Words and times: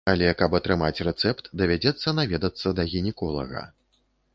Але 0.11 0.29
каб 0.37 0.55
атрымаць 0.59 1.03
рэцэпт, 1.09 1.51
давядзецца 1.61 2.17
наведацца 2.23 2.77
да 2.81 2.91
гінеколага. 2.95 3.69